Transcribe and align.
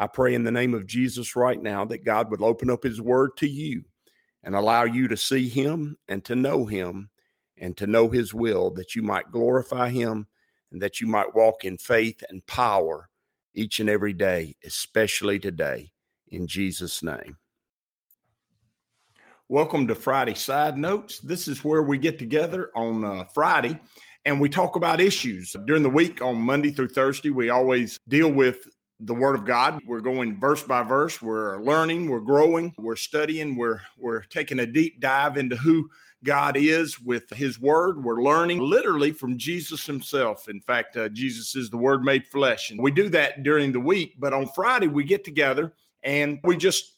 I 0.00 0.06
pray 0.06 0.34
in 0.34 0.44
the 0.44 0.52
name 0.52 0.74
of 0.74 0.86
Jesus 0.86 1.34
right 1.34 1.60
now 1.60 1.84
that 1.86 2.04
God 2.04 2.30
would 2.30 2.40
open 2.40 2.70
up 2.70 2.84
his 2.84 3.00
word 3.00 3.36
to 3.38 3.48
you 3.48 3.82
and 4.44 4.54
allow 4.54 4.84
you 4.84 5.08
to 5.08 5.16
see 5.16 5.48
him 5.48 5.96
and 6.08 6.24
to 6.24 6.36
know 6.36 6.66
him 6.66 7.10
and 7.56 7.76
to 7.76 7.88
know 7.88 8.08
his 8.08 8.32
will, 8.32 8.70
that 8.70 8.94
you 8.94 9.02
might 9.02 9.32
glorify 9.32 9.88
him 9.88 10.28
and 10.70 10.80
that 10.80 11.00
you 11.00 11.08
might 11.08 11.34
walk 11.34 11.64
in 11.64 11.76
faith 11.78 12.22
and 12.28 12.46
power 12.46 13.08
each 13.54 13.80
and 13.80 13.90
every 13.90 14.12
day, 14.12 14.54
especially 14.64 15.40
today, 15.40 15.90
in 16.28 16.46
Jesus' 16.46 17.02
name. 17.02 17.36
Welcome 19.48 19.88
to 19.88 19.96
Friday 19.96 20.34
Side 20.34 20.78
Notes. 20.78 21.18
This 21.18 21.48
is 21.48 21.64
where 21.64 21.82
we 21.82 21.98
get 21.98 22.20
together 22.20 22.70
on 22.76 23.04
uh, 23.04 23.24
Friday 23.34 23.80
and 24.24 24.40
we 24.40 24.48
talk 24.48 24.76
about 24.76 25.00
issues. 25.00 25.56
During 25.64 25.82
the 25.82 25.90
week 25.90 26.22
on 26.22 26.36
Monday 26.36 26.70
through 26.70 26.88
Thursday, 26.88 27.30
we 27.30 27.50
always 27.50 27.98
deal 28.06 28.30
with 28.30 28.58
the 29.00 29.14
word 29.14 29.34
of 29.34 29.44
God. 29.44 29.80
We're 29.86 30.00
going 30.00 30.38
verse 30.38 30.62
by 30.62 30.82
verse. 30.82 31.22
We're 31.22 31.60
learning, 31.62 32.08
we're 32.08 32.20
growing, 32.20 32.74
we're 32.78 32.96
studying, 32.96 33.56
we're 33.56 33.80
we're 33.96 34.22
taking 34.22 34.60
a 34.60 34.66
deep 34.66 35.00
dive 35.00 35.36
into 35.36 35.56
who 35.56 35.88
God 36.24 36.56
is 36.56 37.00
with 37.00 37.30
his 37.30 37.60
word. 37.60 38.02
We're 38.02 38.22
learning 38.22 38.58
literally 38.58 39.12
from 39.12 39.38
Jesus 39.38 39.86
himself. 39.86 40.48
In 40.48 40.60
fact, 40.60 40.96
uh, 40.96 41.08
Jesus 41.10 41.54
is 41.54 41.70
the 41.70 41.76
word 41.76 42.02
made 42.02 42.26
flesh. 42.26 42.70
And 42.70 42.82
we 42.82 42.90
do 42.90 43.08
that 43.10 43.44
during 43.44 43.70
the 43.70 43.80
week, 43.80 44.16
but 44.18 44.32
on 44.32 44.48
Friday 44.48 44.88
we 44.88 45.04
get 45.04 45.24
together 45.24 45.72
and 46.02 46.40
we 46.42 46.56
just 46.56 46.94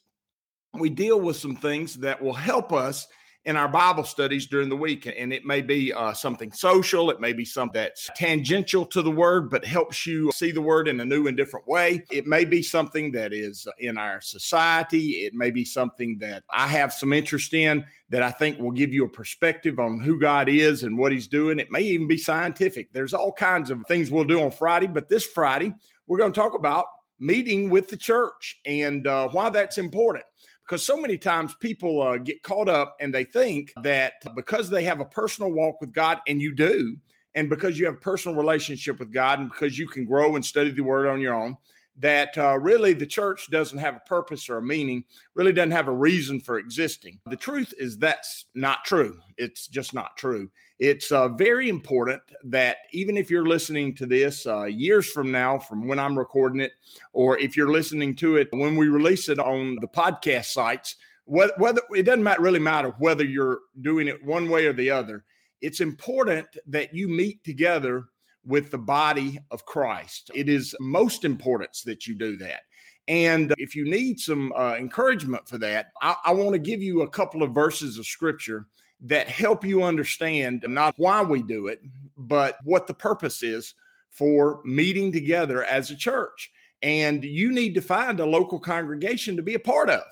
we 0.74 0.89
deal 0.89 1.20
with 1.20 1.36
some 1.36 1.56
things 1.56 1.96
that 1.96 2.22
will 2.22 2.33
help 2.33 2.72
us 2.72 3.06
in 3.46 3.56
our 3.56 3.69
Bible 3.69 4.05
studies 4.05 4.46
during 4.46 4.69
the 4.69 4.77
week. 4.77 5.06
And 5.06 5.33
it 5.33 5.44
may 5.44 5.62
be 5.62 5.92
uh, 5.92 6.12
something 6.12 6.52
social, 6.52 7.10
it 7.10 7.20
may 7.20 7.33
be 7.33 7.44
something 7.44 7.80
that's 7.80 8.10
tangential 8.14 8.84
to 8.86 9.02
the 9.02 9.10
word, 9.10 9.50
but 9.50 9.64
helps 9.64 10.06
you 10.06 10.30
see 10.33 10.50
the 10.50 10.60
word 10.60 10.88
in 10.88 11.00
a 11.00 11.05
new 11.05 11.27
and 11.27 11.36
different 11.36 11.66
way. 11.66 12.05
It 12.11 12.27
may 12.27 12.44
be 12.44 12.62
something 12.62 13.12
that 13.12 13.33
is 13.33 13.66
in 13.78 13.96
our 13.96 14.20
society, 14.20 15.24
it 15.24 15.34
may 15.34 15.50
be 15.50 15.64
something 15.64 16.18
that 16.18 16.44
I 16.50 16.66
have 16.66 16.92
some 16.92 17.12
interest 17.12 17.55
in 17.55 17.84
that 18.11 18.22
I 18.22 18.30
think 18.30 18.58
will 18.58 18.72
give 18.72 18.92
you 18.92 19.05
a 19.05 19.08
perspective 19.08 19.78
on 19.78 20.00
who 20.00 20.18
God 20.18 20.48
is 20.48 20.83
and 20.83 20.98
what 20.98 21.12
He's 21.12 21.28
doing. 21.28 21.58
It 21.58 21.70
may 21.70 21.83
even 21.83 22.08
be 22.08 22.18
scientific. 22.18 22.92
There's 22.92 23.14
all 23.14 23.33
kinds 23.33 23.70
of 23.70 23.83
things 23.86 24.11
we'll 24.11 24.24
do 24.24 24.42
on 24.42 24.50
Friday, 24.50 24.86
but 24.88 25.08
this 25.08 25.24
Friday, 25.24 25.72
we're 26.06 26.18
going 26.18 26.33
to 26.33 26.41
talk 26.41 26.55
about 26.55 26.86
meeting 27.20 27.70
with 27.70 27.88
the 27.88 27.96
church 27.96 28.61
and 28.66 29.06
uh, 29.06 29.28
why 29.28 29.50
that's 29.50 29.78
important 29.78 30.24
because 30.70 30.84
so 30.84 30.96
many 30.96 31.18
times 31.18 31.52
people 31.56 32.00
uh, 32.00 32.16
get 32.16 32.44
caught 32.44 32.68
up 32.68 32.96
and 33.00 33.12
they 33.12 33.24
think 33.24 33.72
that 33.82 34.12
because 34.36 34.70
they 34.70 34.84
have 34.84 35.00
a 35.00 35.04
personal 35.04 35.50
walk 35.50 35.80
with 35.80 35.92
God, 35.92 36.20
and 36.28 36.40
you 36.40 36.54
do, 36.54 36.96
and 37.34 37.48
because 37.48 37.77
you 37.77 37.86
have 37.86 37.96
a 37.96 37.98
personal 37.98 38.36
relationship 38.38 39.00
with 39.00 39.12
God, 39.12 39.40
and 39.40 39.50
because 39.50 39.77
you 39.77 39.88
can 39.88 40.04
grow 40.04 40.36
and 40.36 40.44
study 40.44 40.70
the 40.70 40.82
Word 40.82 41.08
on 41.08 41.20
your 41.20 41.34
own, 41.34 41.56
that 42.00 42.36
uh, 42.38 42.58
really 42.58 42.92
the 42.92 43.06
church 43.06 43.50
doesn't 43.50 43.78
have 43.78 43.96
a 43.96 44.08
purpose 44.08 44.48
or 44.48 44.58
a 44.58 44.62
meaning, 44.62 45.04
really 45.34 45.52
doesn't 45.52 45.70
have 45.70 45.88
a 45.88 45.92
reason 45.92 46.40
for 46.40 46.58
existing. 46.58 47.20
The 47.26 47.36
truth 47.36 47.72
is 47.78 47.98
that's 47.98 48.46
not 48.54 48.84
true. 48.84 49.18
It's 49.36 49.66
just 49.66 49.94
not 49.94 50.16
true. 50.16 50.50
It's 50.78 51.12
uh, 51.12 51.28
very 51.28 51.68
important 51.68 52.22
that 52.44 52.78
even 52.92 53.18
if 53.18 53.30
you're 53.30 53.46
listening 53.46 53.94
to 53.96 54.06
this 54.06 54.46
uh, 54.46 54.64
years 54.64 55.10
from 55.10 55.30
now, 55.30 55.58
from 55.58 55.86
when 55.86 55.98
I'm 55.98 56.18
recording 56.18 56.60
it, 56.60 56.72
or 57.12 57.39
if 57.39 57.56
you're 57.56 57.70
listening 57.70 58.16
to 58.16 58.36
it 58.36 58.48
when 58.50 58.77
we 58.77 58.89
release 58.89 59.28
it 59.28 59.39
on 59.39 59.77
the 59.80 59.89
podcast 59.89 60.46
sites, 60.46 60.96
whether, 61.27 61.52
whether 61.58 61.83
it 61.94 62.05
doesn't 62.05 62.24
matter, 62.24 62.42
really 62.42 62.58
matter 62.58 62.94
whether 62.98 63.24
you're 63.24 63.60
doing 63.83 64.08
it 64.08 64.24
one 64.24 64.48
way 64.48 64.66
or 64.66 64.72
the 64.72 64.90
other. 64.90 65.24
It's 65.60 65.80
important 65.80 66.46
that 66.66 66.94
you 66.94 67.08
meet 67.08 67.44
together 67.44 68.06
with 68.45 68.70
the 68.70 68.78
body 68.78 69.39
of 69.51 69.67
Christ. 69.67 70.30
It 70.34 70.48
is 70.48 70.74
most 70.80 71.24
importance 71.24 71.83
that 71.83 72.06
you 72.06 72.14
do 72.14 72.36
that. 72.39 72.62
And 73.08 73.52
if 73.58 73.74
you 73.74 73.84
need 73.84 74.20
some 74.20 74.52
uh, 74.56 74.77
encouragement 74.78 75.48
for 75.48 75.58
that, 75.58 75.89
I, 76.01 76.14
I 76.27 76.33
want 76.33 76.52
to 76.52 76.58
give 76.58 76.80
you 76.80 77.02
a 77.02 77.11
couple 77.11 77.42
of 77.42 77.52
verses 77.52 77.98
of 77.98 78.06
scripture 78.06 78.67
that 79.02 79.28
help 79.28 79.64
you 79.64 79.83
understand 79.83 80.64
not 80.68 80.95
why 80.96 81.23
we 81.23 81.42
do 81.42 81.67
it, 81.68 81.80
but 82.17 82.58
what 82.64 82.86
the 82.86 82.95
purpose 82.95 83.42
is 83.42 83.74
for 84.11 84.61
meeting 84.64 85.11
together 85.11 85.64
as 85.64 85.90
a 85.90 85.96
church. 85.96 86.51
And 86.83 87.24
you 87.24 87.52
need 87.52 87.74
to 87.74 87.80
find 87.80 88.20
a 88.20 88.27
local 88.27 88.58
congregation 88.58 89.36
to 89.36 89.42
be 89.42 89.55
a 89.55 89.61
part 89.61 89.90
of. 89.90 90.02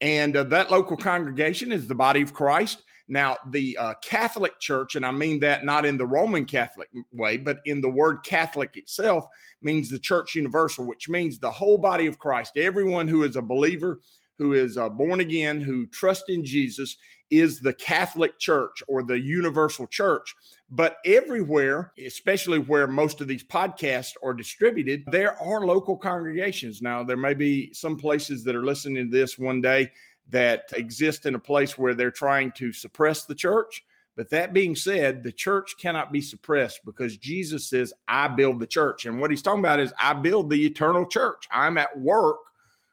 And 0.00 0.36
uh, 0.36 0.44
that 0.44 0.70
local 0.70 0.96
congregation 0.96 1.72
is 1.72 1.86
the 1.86 1.94
body 1.94 2.22
of 2.22 2.34
Christ. 2.34 2.82
Now, 3.08 3.36
the 3.50 3.76
uh, 3.76 3.94
Catholic 4.02 4.58
Church, 4.60 4.94
and 4.94 5.04
I 5.04 5.10
mean 5.10 5.40
that 5.40 5.64
not 5.64 5.84
in 5.84 5.96
the 5.96 6.06
Roman 6.06 6.44
Catholic 6.44 6.88
way, 7.12 7.36
but 7.36 7.58
in 7.64 7.80
the 7.80 7.90
word 7.90 8.24
Catholic 8.24 8.76
itself, 8.76 9.26
means 9.60 9.88
the 9.88 9.98
church 9.98 10.34
universal, 10.34 10.86
which 10.86 11.08
means 11.08 11.38
the 11.38 11.50
whole 11.50 11.78
body 11.78 12.06
of 12.06 12.18
Christ. 12.18 12.56
Everyone 12.56 13.08
who 13.08 13.24
is 13.24 13.36
a 13.36 13.42
believer, 13.42 14.00
who 14.38 14.54
is 14.54 14.78
uh, 14.78 14.88
born 14.88 15.20
again, 15.20 15.60
who 15.60 15.86
trusts 15.86 16.28
in 16.28 16.44
Jesus, 16.44 16.96
is 17.30 17.60
the 17.60 17.72
Catholic 17.72 18.38
Church 18.38 18.82
or 18.88 19.02
the 19.02 19.18
universal 19.18 19.86
church. 19.86 20.34
But 20.70 20.98
everywhere, 21.04 21.92
especially 22.04 22.58
where 22.58 22.86
most 22.86 23.20
of 23.20 23.28
these 23.28 23.44
podcasts 23.44 24.12
are 24.22 24.34
distributed, 24.34 25.04
there 25.10 25.40
are 25.42 25.66
local 25.66 25.96
congregations. 25.96 26.82
Now, 26.82 27.02
there 27.02 27.16
may 27.16 27.34
be 27.34 27.72
some 27.72 27.96
places 27.96 28.44
that 28.44 28.54
are 28.54 28.64
listening 28.64 29.10
to 29.10 29.10
this 29.10 29.38
one 29.38 29.60
day 29.60 29.90
that 30.30 30.64
exist 30.74 31.26
in 31.26 31.34
a 31.34 31.38
place 31.38 31.76
where 31.76 31.94
they're 31.94 32.10
trying 32.10 32.52
to 32.52 32.72
suppress 32.72 33.24
the 33.24 33.34
church. 33.34 33.84
But 34.16 34.30
that 34.30 34.52
being 34.52 34.76
said, 34.76 35.22
the 35.22 35.32
church 35.32 35.76
cannot 35.78 36.12
be 36.12 36.20
suppressed 36.20 36.80
because 36.84 37.16
Jesus 37.16 37.68
says, 37.68 37.94
I 38.06 38.28
build 38.28 38.60
the 38.60 38.66
church. 38.66 39.06
And 39.06 39.20
what 39.20 39.30
he's 39.30 39.42
talking 39.42 39.60
about 39.60 39.80
is, 39.80 39.92
I 39.98 40.12
build 40.12 40.50
the 40.50 40.66
eternal 40.66 41.06
church. 41.06 41.48
I'm 41.50 41.78
at 41.78 41.98
work 41.98 42.36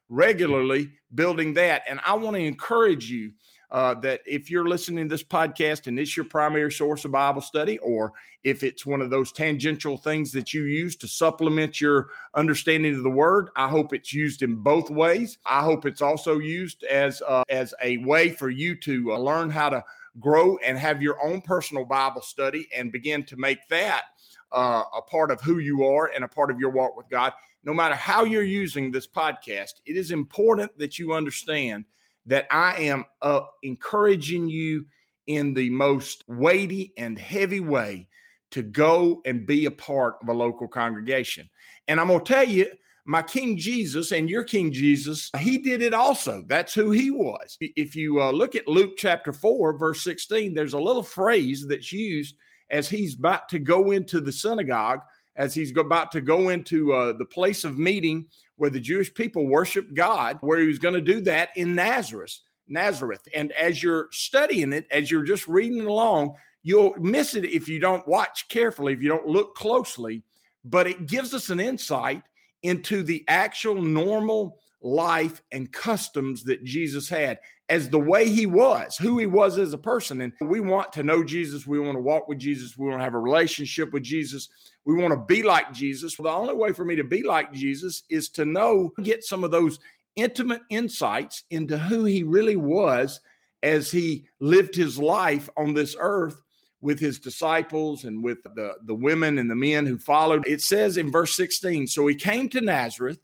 regularly 0.07 0.91
building 1.13 1.53
that. 1.55 1.83
And 1.87 1.99
I 2.05 2.13
want 2.13 2.35
to 2.35 2.43
encourage 2.43 3.09
you 3.09 3.33
uh, 3.71 3.93
that 3.95 4.21
if 4.25 4.49
you're 4.49 4.67
listening 4.67 5.07
to 5.07 5.13
this 5.13 5.23
podcast 5.23 5.87
and 5.87 5.99
it's 5.99 6.17
your 6.17 6.25
primary 6.25 6.71
source 6.71 7.05
of 7.05 7.11
Bible 7.11 7.41
study, 7.41 7.77
or 7.79 8.13
if 8.43 8.63
it's 8.63 8.85
one 8.85 9.01
of 9.01 9.09
those 9.09 9.31
tangential 9.31 9.97
things 9.97 10.31
that 10.31 10.53
you 10.53 10.63
use 10.63 10.95
to 10.95 11.07
supplement 11.07 11.79
your 11.79 12.09
understanding 12.33 12.95
of 12.95 13.03
the 13.03 13.09
Word, 13.09 13.49
I 13.55 13.67
hope 13.67 13.93
it's 13.93 14.13
used 14.13 14.41
in 14.41 14.55
both 14.55 14.89
ways. 14.89 15.37
I 15.45 15.61
hope 15.61 15.85
it's 15.85 16.01
also 16.01 16.39
used 16.39 16.83
as 16.83 17.21
uh, 17.27 17.43
as 17.49 17.73
a 17.83 17.97
way 17.97 18.29
for 18.29 18.49
you 18.49 18.75
to 18.77 19.13
uh, 19.13 19.17
learn 19.17 19.49
how 19.49 19.69
to 19.69 19.83
grow 20.19 20.57
and 20.57 20.77
have 20.77 21.01
your 21.01 21.23
own 21.23 21.41
personal 21.41 21.85
Bible 21.85 22.21
study 22.21 22.67
and 22.75 22.91
begin 22.91 23.23
to 23.25 23.37
make 23.37 23.59
that 23.69 24.03
uh, 24.51 24.83
a 24.95 25.01
part 25.01 25.31
of 25.31 25.41
who 25.41 25.59
you 25.59 25.85
are 25.85 26.11
and 26.13 26.23
a 26.23 26.27
part 26.27 26.49
of 26.49 26.59
your 26.59 26.71
walk 26.71 26.97
with 26.97 27.09
God. 27.09 27.33
No 27.63 27.73
matter 27.73 27.95
how 27.95 28.23
you're 28.23 28.41
using 28.43 28.89
this 28.89 29.07
podcast, 29.07 29.73
it 29.85 29.95
is 29.95 30.11
important 30.11 30.75
that 30.79 30.97
you 30.97 31.13
understand 31.13 31.85
that 32.29 32.47
I 32.51 32.75
am 32.83 33.05
uh, 33.21 33.41
encouraging 33.63 34.47
you 34.47 34.85
in 35.27 35.53
the 35.53 35.69
most 35.71 36.23
weighty 36.27 36.93
and 36.95 37.17
heavy 37.17 37.59
way 37.59 38.07
to 38.51 38.61
go 38.61 39.21
and 39.25 39.45
be 39.45 39.65
a 39.65 39.71
part 39.71 40.15
of 40.21 40.29
a 40.29 40.33
local 40.33 40.67
congregation. 40.67 41.49
And 41.87 41.99
I'm 41.99 42.07
going 42.07 42.23
to 42.23 42.33
tell 42.33 42.47
you, 42.47 42.71
my 43.05 43.23
King 43.23 43.57
Jesus 43.57 44.11
and 44.11 44.29
your 44.29 44.43
King 44.43 44.71
Jesus, 44.71 45.31
he 45.39 45.57
did 45.57 45.81
it 45.81 45.93
also. 45.93 46.43
That's 46.47 46.73
who 46.73 46.91
he 46.91 47.09
was. 47.09 47.57
If 47.59 47.95
you 47.95 48.21
uh, 48.21 48.31
look 48.31 48.55
at 48.55 48.67
Luke 48.67 48.93
chapter 48.97 49.33
4, 49.33 49.77
verse 49.77 50.03
16, 50.03 50.53
there's 50.53 50.73
a 50.73 50.79
little 50.79 51.03
phrase 51.03 51.65
that's 51.67 51.91
used 51.91 52.35
as 52.69 52.87
he's 52.87 53.17
about 53.17 53.49
to 53.49 53.57
go 53.57 53.91
into 53.91 54.21
the 54.21 54.31
synagogue, 54.31 54.99
as 55.35 55.55
he's 55.55 55.75
about 55.75 56.11
to 56.11 56.21
go 56.21 56.49
into 56.49 56.93
uh, 56.93 57.13
the 57.13 57.25
place 57.25 57.63
of 57.63 57.79
meeting 57.79 58.27
where 58.59 58.69
the 58.69 58.79
Jewish 58.79 59.13
people 59.13 59.47
worship 59.47 59.93
God, 59.93 60.37
where 60.41 60.59
he 60.59 60.67
was 60.67 60.79
going 60.79 60.93
to 60.93 61.01
do 61.01 61.21
that 61.21 61.49
in 61.55 61.75
Nazareth. 61.75 62.39
Nazareth. 62.67 63.25
And 63.33 63.51
as 63.53 63.81
you're 63.81 64.09
studying 64.11 64.73
it, 64.73 64.85
as 64.91 65.09
you're 65.09 65.23
just 65.23 65.47
reading 65.47 65.85
along, 65.85 66.35
you'll 66.61 66.93
miss 66.99 67.35
it 67.35 67.45
if 67.45 67.69
you 67.69 67.79
don't 67.79 68.07
watch 68.07 68.47
carefully, 68.49 68.93
if 68.93 69.01
you 69.01 69.07
don't 69.07 69.27
look 69.27 69.55
closely. 69.55 70.23
But 70.65 70.87
it 70.87 71.07
gives 71.07 71.33
us 71.33 71.49
an 71.49 71.61
insight 71.61 72.21
into 72.61 73.01
the 73.01 73.23
actual 73.29 73.81
normal 73.81 74.59
life 74.81 75.41
and 75.53 75.71
customs 75.71 76.43
that 76.43 76.63
Jesus 76.65 77.07
had 77.07 77.39
as 77.69 77.89
the 77.89 77.99
way 77.99 78.27
he 78.27 78.45
was, 78.45 78.97
who 78.97 79.17
he 79.19 79.25
was 79.25 79.57
as 79.57 79.71
a 79.71 79.77
person. 79.77 80.21
And 80.21 80.33
we 80.41 80.59
want 80.59 80.91
to 80.93 81.03
know 81.03 81.23
Jesus. 81.23 81.65
We 81.65 81.79
want 81.79 81.95
to 81.95 82.01
walk 82.01 82.27
with 82.27 82.39
Jesus. 82.39 82.77
We 82.77 82.87
want 82.87 82.99
to 82.99 83.03
have 83.05 83.13
a 83.13 83.19
relationship 83.19 83.93
with 83.93 84.03
Jesus. 84.03 84.49
We 84.85 84.95
want 84.95 85.13
to 85.13 85.33
be 85.33 85.43
like 85.43 85.71
Jesus. 85.73 86.17
Well, 86.17 86.31
the 86.31 86.39
only 86.39 86.55
way 86.55 86.73
for 86.73 86.85
me 86.85 86.95
to 86.95 87.03
be 87.03 87.23
like 87.23 87.53
Jesus 87.53 88.03
is 88.09 88.29
to 88.29 88.45
know, 88.45 88.91
get 89.03 89.23
some 89.23 89.43
of 89.43 89.51
those 89.51 89.79
intimate 90.15 90.61
insights 90.69 91.43
into 91.49 91.77
who 91.77 92.05
he 92.05 92.23
really 92.23 92.55
was 92.55 93.19
as 93.61 93.91
he 93.91 94.25
lived 94.39 94.75
his 94.75 94.97
life 94.97 95.49
on 95.57 95.73
this 95.73 95.95
earth 95.99 96.41
with 96.81 96.99
his 96.99 97.19
disciples 97.19 98.05
and 98.05 98.23
with 98.23 98.41
the, 98.43 98.73
the 98.85 98.95
women 98.95 99.37
and 99.37 99.51
the 99.51 99.55
men 99.55 99.85
who 99.85 99.97
followed. 99.97 100.47
It 100.47 100.61
says 100.61 100.97
in 100.97 101.11
verse 101.11 101.35
16 101.35 101.87
So 101.87 102.07
he 102.07 102.15
came 102.15 102.49
to 102.49 102.61
Nazareth 102.61 103.19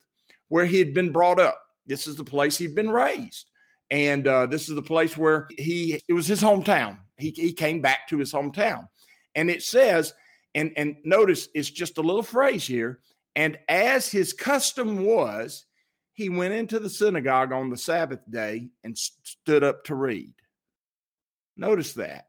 where 0.49 0.65
he 0.65 0.79
had 0.79 0.93
been 0.93 1.11
brought 1.11 1.39
up. 1.39 1.59
This 1.85 2.07
is 2.07 2.15
the 2.15 2.23
place 2.23 2.57
he'd 2.57 2.75
been 2.75 2.89
raised. 2.89 3.49
And 3.91 4.27
uh, 4.27 4.47
this 4.47 4.67
is 4.67 4.75
the 4.75 4.81
place 4.81 5.15
where 5.15 5.47
he, 5.57 6.01
it 6.07 6.13
was 6.13 6.27
his 6.27 6.41
hometown. 6.41 6.97
He, 7.17 7.29
he 7.29 7.53
came 7.53 7.81
back 7.81 8.07
to 8.09 8.17
his 8.17 8.33
hometown. 8.33 8.87
And 9.35 9.49
it 9.49 9.63
says, 9.63 10.13
and, 10.55 10.71
and 10.77 10.95
notice 11.03 11.49
it's 11.53 11.69
just 11.69 11.99
a 11.99 12.01
little 12.01 12.23
phrase 12.23 12.65
here. 12.65 12.99
And 13.35 13.59
as 13.67 14.09
his 14.09 14.33
custom 14.33 15.05
was, 15.05 15.65
he 16.13 16.29
went 16.29 16.53
into 16.53 16.79
the 16.79 16.89
synagogue 16.89 17.51
on 17.51 17.69
the 17.69 17.77
Sabbath 17.77 18.21
day 18.29 18.69
and 18.83 18.97
stood 18.97 19.63
up 19.63 19.83
to 19.83 19.95
read. 19.95 20.33
Notice 21.57 21.93
that. 21.93 22.27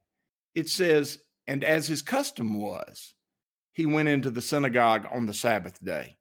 It 0.57 0.69
says, 0.69 1.19
and 1.47 1.63
as 1.63 1.87
his 1.87 2.03
custom 2.03 2.61
was, 2.61 3.15
he 3.73 3.87
went 3.87 4.09
into 4.09 4.31
the 4.31 4.43
synagogue 4.43 5.07
on 5.13 5.27
the 5.27 5.35
Sabbath 5.35 5.83
day. 5.85 6.17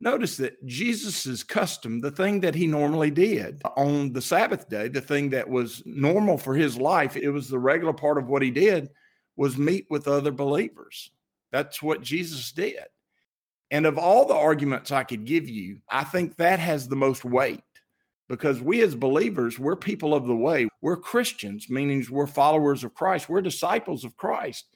Notice 0.00 0.38
that 0.38 0.64
Jesus's 0.66 1.44
custom, 1.44 2.00
the 2.00 2.10
thing 2.10 2.40
that 2.40 2.54
he 2.54 2.66
normally 2.66 3.10
did 3.10 3.62
on 3.76 4.12
the 4.12 4.22
Sabbath 4.22 4.68
day, 4.68 4.88
the 4.88 5.00
thing 5.00 5.30
that 5.30 5.48
was 5.48 5.82
normal 5.84 6.38
for 6.38 6.54
his 6.54 6.76
life, 6.76 7.16
it 7.16 7.28
was 7.28 7.48
the 7.48 7.58
regular 7.58 7.92
part 7.92 8.18
of 8.18 8.26
what 8.26 8.42
he 8.42 8.50
did, 8.50 8.88
was 9.36 9.56
meet 9.56 9.86
with 9.90 10.08
other 10.08 10.32
believers. 10.32 11.10
That's 11.52 11.82
what 11.82 12.02
Jesus 12.02 12.52
did. 12.52 12.84
And 13.70 13.86
of 13.86 13.98
all 13.98 14.26
the 14.26 14.34
arguments 14.34 14.90
I 14.90 15.04
could 15.04 15.24
give 15.24 15.48
you, 15.48 15.78
I 15.88 16.04
think 16.04 16.36
that 16.36 16.58
has 16.58 16.88
the 16.88 16.96
most 16.96 17.24
weight 17.24 17.62
because 18.28 18.60
we 18.60 18.80
as 18.82 18.94
believers, 18.94 19.58
we're 19.58 19.76
people 19.76 20.14
of 20.14 20.26
the 20.26 20.36
way. 20.36 20.68
We're 20.80 20.96
Christians, 20.96 21.68
meaning 21.68 22.04
we're 22.10 22.26
followers 22.26 22.84
of 22.84 22.94
Christ. 22.94 23.28
We're 23.28 23.42
disciples 23.42 24.04
of 24.04 24.16
Christ. 24.16 24.66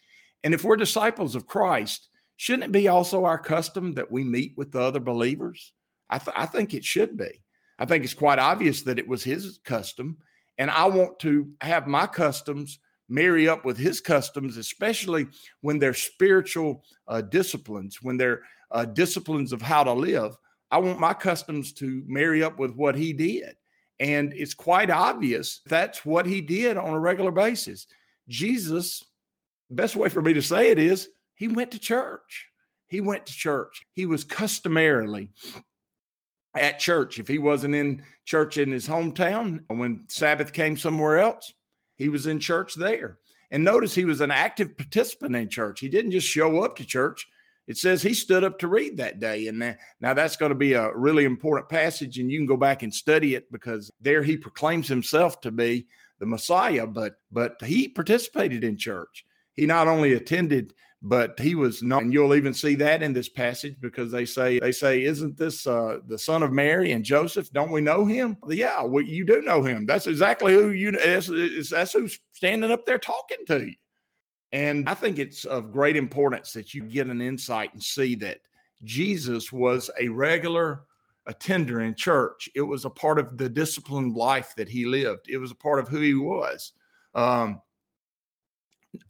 And 0.42 0.52
if 0.52 0.64
we're 0.64 0.76
disciples 0.76 1.34
of 1.34 1.46
Christ, 1.46 2.08
shouldn't 2.36 2.64
it 2.64 2.72
be 2.72 2.88
also 2.88 3.24
our 3.24 3.38
custom 3.38 3.94
that 3.94 4.10
we 4.10 4.24
meet 4.24 4.54
with 4.56 4.72
the 4.72 4.80
other 4.80 5.00
believers? 5.00 5.72
I, 6.10 6.18
th- 6.18 6.36
I 6.36 6.46
think 6.46 6.74
it 6.74 6.84
should 6.84 7.16
be. 7.16 7.42
I 7.78 7.86
think 7.86 8.04
it's 8.04 8.14
quite 8.14 8.38
obvious 8.38 8.82
that 8.82 8.98
it 8.98 9.08
was 9.08 9.24
his 9.24 9.58
custom. 9.64 10.18
And 10.58 10.70
I 10.70 10.86
want 10.86 11.18
to 11.20 11.48
have 11.60 11.86
my 11.86 12.06
customs 12.06 12.78
marry 13.08 13.48
up 13.48 13.64
with 13.64 13.76
his 13.76 14.00
customs, 14.00 14.56
especially 14.56 15.26
when 15.60 15.78
they're 15.78 15.94
spiritual 15.94 16.84
uh, 17.08 17.20
disciplines, 17.20 18.02
when 18.02 18.16
they're 18.16 18.42
uh, 18.70 18.84
disciplines 18.84 19.52
of 19.52 19.62
how 19.62 19.84
to 19.84 19.92
live. 19.92 20.36
I 20.70 20.78
want 20.78 20.98
my 20.98 21.14
customs 21.14 21.72
to 21.74 22.02
marry 22.06 22.42
up 22.42 22.58
with 22.58 22.74
what 22.74 22.96
he 22.96 23.12
did. 23.12 23.54
And 24.00 24.32
it's 24.34 24.54
quite 24.54 24.90
obvious 24.90 25.60
that's 25.66 26.04
what 26.04 26.26
he 26.26 26.40
did 26.40 26.76
on 26.76 26.94
a 26.94 26.98
regular 26.98 27.30
basis. 27.30 27.86
Jesus, 28.28 29.04
best 29.70 29.94
way 29.94 30.08
for 30.08 30.22
me 30.22 30.32
to 30.32 30.42
say 30.42 30.70
it 30.70 30.78
is, 30.78 31.08
he 31.34 31.48
went 31.48 31.70
to 31.72 31.78
church. 31.78 32.48
He 32.88 33.00
went 33.00 33.26
to 33.26 33.32
church. 33.32 33.82
He 33.92 34.06
was 34.06 34.24
customarily 34.24 35.30
at 36.54 36.78
church. 36.78 37.18
If 37.18 37.28
he 37.28 37.38
wasn't 37.38 37.74
in 37.74 38.02
church 38.24 38.58
in 38.58 38.70
his 38.70 38.88
hometown, 38.88 39.60
when 39.68 40.04
Sabbath 40.08 40.52
came 40.52 40.76
somewhere 40.76 41.18
else, 41.18 41.52
he 41.96 42.08
was 42.08 42.26
in 42.26 42.40
church 42.40 42.74
there. 42.74 43.18
And 43.50 43.62
notice 43.62 43.94
he 43.94 44.04
was 44.04 44.20
an 44.20 44.30
active 44.30 44.76
participant 44.76 45.36
in 45.36 45.48
church. 45.48 45.80
He 45.80 45.88
didn't 45.88 46.10
just 46.10 46.26
show 46.26 46.62
up 46.62 46.76
to 46.76 46.84
church, 46.84 47.28
it 47.66 47.78
says 47.78 48.02
he 48.02 48.12
stood 48.12 48.44
up 48.44 48.58
to 48.58 48.68
read 48.68 48.98
that 48.98 49.20
day. 49.20 49.48
And 49.48 49.76
now 50.00 50.14
that's 50.14 50.36
going 50.36 50.50
to 50.50 50.56
be 50.56 50.74
a 50.74 50.94
really 50.94 51.24
important 51.24 51.68
passage, 51.68 52.18
and 52.18 52.30
you 52.30 52.38
can 52.38 52.46
go 52.46 52.56
back 52.56 52.82
and 52.82 52.92
study 52.92 53.34
it 53.34 53.50
because 53.50 53.90
there 54.00 54.22
he 54.22 54.36
proclaims 54.36 54.88
himself 54.88 55.40
to 55.42 55.50
be 55.50 55.86
the 56.18 56.26
Messiah, 56.26 56.86
but 56.86 57.14
but 57.32 57.56
he 57.62 57.88
participated 57.88 58.64
in 58.64 58.76
church. 58.76 59.24
He 59.54 59.66
not 59.66 59.88
only 59.88 60.14
attended, 60.14 60.74
but 61.02 61.38
he 61.38 61.54
was 61.54 61.82
not. 61.82 62.02
And 62.02 62.12
you'll 62.12 62.34
even 62.34 62.54
see 62.54 62.74
that 62.76 63.02
in 63.02 63.12
this 63.12 63.28
passage 63.28 63.76
because 63.80 64.10
they 64.10 64.24
say 64.24 64.58
they 64.58 64.72
say, 64.72 65.04
"Isn't 65.04 65.36
this 65.36 65.66
uh, 65.66 65.98
the 66.06 66.18
son 66.18 66.42
of 66.42 66.50
Mary 66.50 66.92
and 66.92 67.04
Joseph? 67.04 67.50
Don't 67.52 67.70
we 67.70 67.80
know 67.82 68.06
him?" 68.06 68.38
Yeah, 68.48 68.82
well, 68.82 69.04
you 69.04 69.24
do 69.24 69.42
know 69.42 69.62
him. 69.62 69.84
That's 69.84 70.06
exactly 70.06 70.54
who 70.54 70.70
you. 70.70 70.92
That's, 70.92 71.70
that's 71.70 71.92
who's 71.92 72.18
standing 72.32 72.70
up 72.70 72.86
there 72.86 72.98
talking 72.98 73.44
to 73.48 73.66
you. 73.66 73.74
And 74.52 74.88
I 74.88 74.94
think 74.94 75.18
it's 75.18 75.44
of 75.44 75.72
great 75.72 75.96
importance 75.96 76.52
that 76.52 76.72
you 76.72 76.82
get 76.82 77.08
an 77.08 77.20
insight 77.20 77.74
and 77.74 77.82
see 77.82 78.14
that 78.16 78.38
Jesus 78.84 79.52
was 79.52 79.90
a 80.00 80.08
regular 80.08 80.84
attender 81.26 81.80
in 81.80 81.94
church. 81.94 82.48
It 82.54 82.62
was 82.62 82.84
a 82.84 82.90
part 82.90 83.18
of 83.18 83.36
the 83.36 83.48
disciplined 83.48 84.14
life 84.14 84.54
that 84.56 84.68
he 84.68 84.86
lived, 84.86 85.28
it 85.28 85.38
was 85.38 85.50
a 85.50 85.56
part 85.56 85.80
of 85.80 85.88
who 85.88 86.00
he 86.00 86.14
was. 86.14 86.72
Um, 87.14 87.60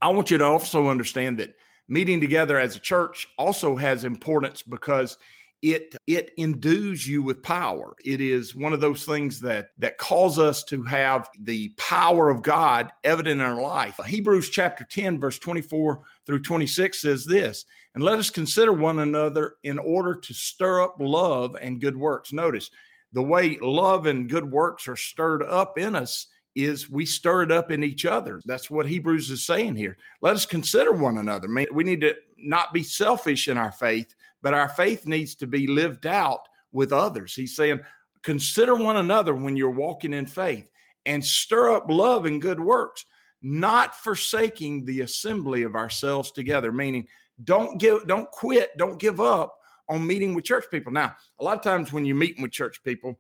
I 0.01 0.09
want 0.09 0.31
you 0.31 0.39
to 0.39 0.45
also 0.45 0.89
understand 0.89 1.39
that 1.39 1.55
meeting 1.89 2.21
together 2.21 2.59
as 2.59 2.77
a 2.77 2.81
church 2.81 3.27
also 3.39 3.77
has 3.77 4.05
importance 4.05 4.63
because 4.63 5.19
it 5.63 5.97
it 6.07 6.33
endues 6.37 7.09
you 7.09 7.23
with 7.23 7.43
power. 7.43 7.95
It 8.05 8.21
is 8.21 8.55
one 8.55 8.75
of 8.75 8.83
those 8.83 9.07
things 9.07 9.41
that 9.41 9.69
that 9.79 9.97
calls 9.97 10.39
us 10.39 10.63
to 10.65 10.83
have 10.83 11.31
the 11.41 11.71
power 11.79 12.29
of 12.29 12.43
god 12.43 12.93
evident 13.03 13.41
in 13.41 13.47
our 13.47 13.61
life. 13.61 13.99
Hebrews 14.05 14.51
chapter 14.51 14.85
10 14.85 15.19
verse 15.19 15.39
24 15.39 16.03
through 16.27 16.43
26 16.43 17.01
says 17.01 17.25
this 17.25 17.65
and 17.95 18.05
let 18.05 18.19
us 18.19 18.29
consider 18.29 18.75
one 18.75 18.99
another 18.99 19.55
in 19.63 19.79
order 19.79 20.15
to 20.15 20.35
stir 20.35 20.83
up 20.83 20.97
love 20.99 21.57
and 21.59 21.81
good 21.81 21.97
works. 21.97 22.31
Notice 22.31 22.71
the 23.15 23.23
way 23.23 23.57
love 23.63 24.05
and 24.05 24.29
good 24.29 24.51
works 24.51 24.87
are 24.87 24.97
stirred 24.97 25.43
up 25.43 25.79
in 25.79 25.97
us 25.97 26.27
is 26.55 26.89
we 26.89 27.05
stir 27.05 27.43
it 27.43 27.53
up 27.53 27.71
in 27.71 27.83
each 27.83 28.07
other. 28.07 28.41
That's 28.45 28.71
what 28.71 28.87
Hebrews 28.87 29.31
is 29.31 29.45
saying 29.45 29.77
here. 29.77 29.97
Let 30.23 30.37
us 30.37 30.47
consider 30.47 30.93
one 30.93 31.19
another. 31.19 31.49
We 31.73 31.85
need 31.85 32.01
to 32.03 32.15
not 32.39 32.73
be 32.73 32.83
selfish 32.83 33.49
in 33.49 33.59
our 33.59 33.73
faith, 33.73 34.15
but 34.43 34.55
our 34.55 34.69
faith 34.69 35.07
needs 35.07 35.35
to 35.37 35.47
be 35.47 35.67
lived 35.67 36.07
out 36.07 36.41
with 36.73 36.93
others. 36.93 37.35
He's 37.35 37.57
saying, 37.57 37.81
consider 38.23 38.75
one 38.75 38.97
another 38.97 39.35
when 39.35 39.57
you're 39.57 39.71
walking 39.71 40.13
in 40.13 40.27
faith 40.27 40.71
and 41.07 41.25
stir 41.25 41.75
up 41.75 41.87
love 41.89 42.27
and 42.27 42.41
good 42.41 42.61
works, 42.61 43.05
not 43.43 43.95
forsaking 43.97 44.85
the 44.85 45.01
assembly 45.01 45.63
of 45.63 45.75
ourselves 45.75 46.31
together, 46.31 46.73
meaning 46.73 47.07
don't 47.43 47.79
give, 47.79 48.07
don't 48.07 48.31
quit, 48.31 48.77
don't 48.79 48.99
give 48.99 49.21
up 49.21 49.57
on 49.89 50.07
meeting 50.07 50.35
with 50.35 50.45
church 50.45 50.65
people. 50.71 50.93
Now, 50.93 51.15
a 51.41 51.45
lot 51.45 51.57
of 51.57 51.63
times 51.63 51.93
when 51.93 52.05
you're 52.05 52.17
meeting 52.17 52.43
with 52.43 52.53
church 52.53 52.83
people, 52.85 53.19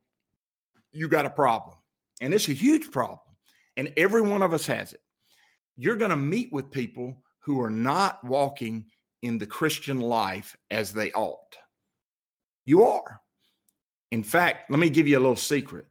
you 0.92 1.08
got 1.08 1.26
a 1.26 1.30
problem. 1.30 1.76
And 2.20 2.32
it's 2.32 2.48
a 2.48 2.52
huge 2.52 2.90
problem. 2.90 3.18
And 3.76 3.92
every 3.96 4.22
one 4.22 4.42
of 4.42 4.52
us 4.52 4.66
has 4.66 4.92
it. 4.92 5.00
You're 5.76 5.96
going 5.96 6.10
to 6.10 6.16
meet 6.16 6.52
with 6.52 6.70
people 6.70 7.16
who 7.40 7.60
are 7.60 7.70
not 7.70 8.22
walking 8.24 8.86
in 9.22 9.38
the 9.38 9.46
Christian 9.46 10.00
life 10.00 10.56
as 10.70 10.92
they 10.92 11.10
ought. 11.12 11.56
You 12.64 12.84
are. 12.84 13.20
In 14.10 14.22
fact, 14.22 14.70
let 14.70 14.78
me 14.78 14.90
give 14.90 15.08
you 15.08 15.18
a 15.18 15.20
little 15.20 15.36
secret. 15.36 15.86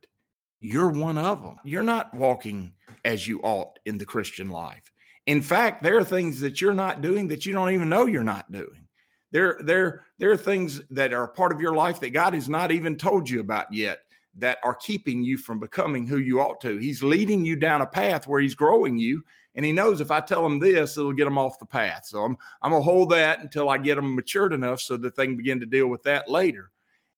You're 0.59 0.91
one 0.91 1.17
of 1.17 1.41
them. 1.41 1.57
You're 1.65 1.83
not 1.83 2.13
walking 2.13 2.73
as 3.03 3.27
you 3.27 3.41
ought 3.41 3.79
in 3.85 3.97
the 3.97 4.05
Christian 4.05 4.49
life. 4.49 4.91
In 5.25 5.41
fact, 5.41 5.83
there 5.83 5.97
are 5.97 6.03
things 6.03 6.39
that 6.39 6.61
you're 6.61 6.73
not 6.73 7.01
doing 7.01 7.27
that 7.27 7.45
you 7.45 7.53
don't 7.53 7.71
even 7.71 7.89
know 7.89 8.05
you're 8.05 8.23
not 8.23 8.51
doing. 8.51 8.87
There, 9.31 9.59
there, 9.63 10.05
there 10.19 10.31
are 10.31 10.37
things 10.37 10.81
that 10.91 11.11
are 11.11 11.27
part 11.27 11.51
of 11.51 11.59
your 11.59 11.73
life 11.73 11.99
that 11.99 12.11
God 12.11 12.33
has 12.33 12.47
not 12.47 12.71
even 12.71 12.97
told 12.97 13.29
you 13.29 13.39
about 13.39 13.73
yet 13.73 13.99
that 14.35 14.57
are 14.63 14.75
keeping 14.75 15.23
you 15.23 15.37
from 15.37 15.59
becoming 15.59 16.07
who 16.07 16.17
you 16.17 16.41
ought 16.41 16.59
to. 16.61 16.77
He's 16.77 17.03
leading 17.03 17.45
you 17.45 17.55
down 17.55 17.81
a 17.81 17.85
path 17.85 18.27
where 18.27 18.41
he's 18.41 18.55
growing 18.55 18.97
you 18.97 19.23
and 19.55 19.65
he 19.65 19.71
knows 19.71 20.01
if 20.01 20.11
I 20.11 20.19
tell 20.19 20.43
them 20.43 20.59
this, 20.59 20.97
it'll 20.97 21.13
get 21.13 21.25
them 21.25 21.37
off 21.37 21.59
the 21.59 21.65
path. 21.65 22.05
So 22.05 22.23
I'm 22.23 22.37
I'm 22.61 22.71
gonna 22.71 22.83
hold 22.83 23.11
that 23.11 23.39
until 23.39 23.69
I 23.69 23.77
get 23.77 23.95
them 23.95 24.15
matured 24.15 24.53
enough 24.53 24.81
so 24.81 24.97
that 24.97 25.15
they 25.15 25.27
can 25.27 25.37
begin 25.37 25.59
to 25.59 25.65
deal 25.65 25.87
with 25.87 26.03
that 26.03 26.29
later. 26.29 26.71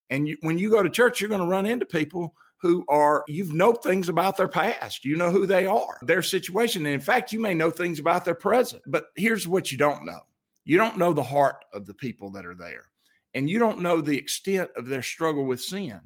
And 0.10 0.28
you, 0.28 0.38
when 0.42 0.58
you 0.58 0.70
go 0.70 0.84
to 0.84 0.90
church, 0.90 1.20
you're 1.20 1.30
going 1.30 1.42
to 1.42 1.48
run 1.48 1.66
into 1.66 1.86
people 1.86 2.36
who 2.58 2.86
are 2.88 3.24
you've 3.28 3.54
know 3.54 3.74
things 3.74 4.10
about 4.10 4.38
their 4.38 4.48
past. 4.48 5.06
You 5.06 5.18
know 5.18 5.32
who 5.32 5.46
they 5.46 5.66
are, 5.66 5.98
their 6.02 6.22
situation, 6.22 6.86
and 6.86 6.94
in 6.94 7.02
fact, 7.02 7.32
you 7.32 7.40
may 7.40 7.54
know 7.54 7.72
things 7.72 8.00
about 8.00 8.26
their 8.26 8.36
present. 8.36 8.84
But 8.86 9.08
here's 9.16 9.48
what 9.48 9.72
you 9.72 9.78
don't 9.78 10.06
know: 10.06 10.22
you 10.64 10.78
don't 10.78 10.98
know 10.98 11.14
the 11.14 11.24
heart 11.24 11.64
of 11.74 11.86
the 11.86 11.94
people 11.94 12.30
that 12.32 12.46
are 12.46 12.56
there, 12.56 12.90
and 13.34 13.50
you 13.50 13.60
don't 13.60 13.82
know 13.82 14.02
the 14.02 14.18
extent 14.18 14.70
of 14.76 14.88
their 14.88 15.04
struggle 15.04 15.46
with 15.46 15.62
sin, 15.62 16.00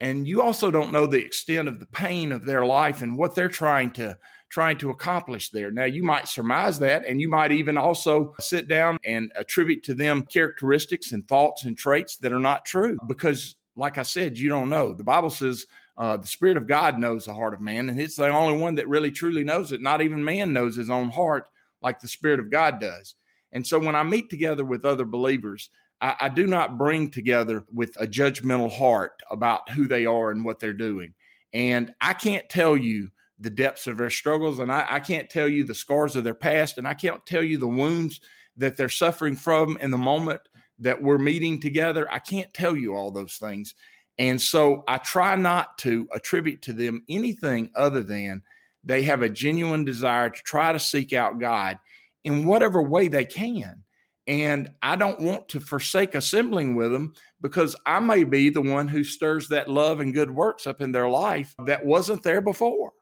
and 0.00 0.26
you 0.26 0.42
also 0.42 0.70
don't 0.70 0.92
know 0.92 1.06
the 1.06 1.24
extent 1.24 1.68
of 1.68 1.80
the 1.80 1.86
pain 1.86 2.32
of 2.32 2.44
their 2.44 2.66
life 2.66 3.02
and 3.02 3.16
what 3.16 3.34
they're 3.34 3.48
trying 3.48 3.90
to 3.92 4.16
trying 4.48 4.78
to 4.78 4.90
accomplish 4.90 5.50
there. 5.50 5.70
Now, 5.70 5.84
you 5.84 6.02
might 6.02 6.28
surmise 6.28 6.78
that, 6.78 7.04
and 7.04 7.20
you 7.20 7.28
might 7.28 7.50
even 7.50 7.76
also 7.76 8.34
sit 8.38 8.68
down 8.68 8.98
and 9.04 9.32
attribute 9.34 9.82
to 9.84 9.94
them 9.94 10.22
characteristics 10.22 11.12
and 11.12 11.26
thoughts 11.26 11.64
and 11.64 11.76
traits 11.76 12.16
that 12.18 12.32
are 12.32 12.40
not 12.40 12.64
true 12.64 12.96
because, 13.08 13.56
like 13.74 13.98
I 13.98 14.02
said, 14.02 14.38
you 14.38 14.48
don't 14.48 14.68
know. 14.68 14.92
The 14.92 15.04
Bible 15.04 15.30
says, 15.30 15.66
uh, 15.98 16.16
the 16.16 16.26
Spirit 16.26 16.56
of 16.56 16.66
God 16.66 16.98
knows 16.98 17.24
the 17.24 17.34
heart 17.34 17.54
of 17.54 17.60
man, 17.60 17.88
and 17.88 18.00
it's 18.00 18.16
the 18.16 18.28
only 18.28 18.58
one 18.58 18.74
that 18.76 18.88
really 18.88 19.10
truly 19.10 19.42
knows 19.42 19.72
it. 19.72 19.80
Not 19.80 20.02
even 20.02 20.24
man 20.24 20.52
knows 20.52 20.76
his 20.76 20.90
own 20.90 21.10
heart 21.10 21.48
like 21.82 22.00
the 22.00 22.08
Spirit 22.08 22.38
of 22.38 22.50
God 22.50 22.80
does. 22.80 23.14
And 23.52 23.66
so 23.66 23.78
when 23.78 23.96
I 23.96 24.02
meet 24.02 24.28
together 24.28 24.64
with 24.64 24.84
other 24.84 25.04
believers, 25.04 25.70
I, 26.00 26.16
I 26.20 26.28
do 26.28 26.46
not 26.46 26.78
bring 26.78 27.10
together 27.10 27.64
with 27.72 27.96
a 28.00 28.06
judgmental 28.06 28.70
heart 28.70 29.22
about 29.30 29.68
who 29.70 29.88
they 29.88 30.06
are 30.06 30.30
and 30.30 30.44
what 30.44 30.60
they're 30.60 30.72
doing. 30.72 31.14
And 31.52 31.94
I 32.00 32.12
can't 32.12 32.48
tell 32.48 32.76
you 32.76 33.10
the 33.38 33.50
depths 33.50 33.86
of 33.86 33.98
their 33.98 34.10
struggles, 34.10 34.58
and 34.58 34.72
I, 34.72 34.86
I 34.88 35.00
can't 35.00 35.28
tell 35.28 35.48
you 35.48 35.64
the 35.64 35.74
scars 35.74 36.16
of 36.16 36.24
their 36.24 36.34
past, 36.34 36.78
and 36.78 36.88
I 36.88 36.94
can't 36.94 37.24
tell 37.26 37.42
you 37.42 37.58
the 37.58 37.66
wounds 37.66 38.20
that 38.56 38.76
they're 38.76 38.88
suffering 38.88 39.36
from 39.36 39.76
in 39.78 39.90
the 39.90 39.98
moment 39.98 40.40
that 40.78 41.00
we're 41.00 41.18
meeting 41.18 41.60
together. 41.60 42.10
I 42.10 42.18
can't 42.18 42.52
tell 42.54 42.76
you 42.76 42.94
all 42.94 43.10
those 43.10 43.36
things. 43.36 43.74
And 44.18 44.40
so 44.40 44.84
I 44.88 44.98
try 44.98 45.36
not 45.36 45.76
to 45.78 46.08
attribute 46.14 46.62
to 46.62 46.72
them 46.72 47.02
anything 47.08 47.70
other 47.74 48.02
than 48.02 48.42
they 48.84 49.02
have 49.02 49.22
a 49.22 49.28
genuine 49.28 49.84
desire 49.84 50.30
to 50.30 50.42
try 50.42 50.72
to 50.72 50.78
seek 50.78 51.12
out 51.12 51.38
God 51.38 51.78
in 52.24 52.46
whatever 52.46 52.82
way 52.82 53.08
they 53.08 53.24
can. 53.24 53.82
And 54.26 54.70
I 54.82 54.96
don't 54.96 55.20
want 55.20 55.48
to 55.50 55.60
forsake 55.60 56.14
assembling 56.16 56.74
with 56.74 56.90
them 56.90 57.14
because 57.40 57.76
I 57.86 58.00
may 58.00 58.24
be 58.24 58.50
the 58.50 58.62
one 58.62 58.88
who 58.88 59.04
stirs 59.04 59.46
that 59.48 59.70
love 59.70 60.00
and 60.00 60.12
good 60.12 60.30
works 60.30 60.66
up 60.66 60.80
in 60.80 60.90
their 60.90 61.08
life 61.08 61.54
that 61.64 61.84
wasn't 61.84 62.22
there 62.24 62.40
before. 62.40 62.92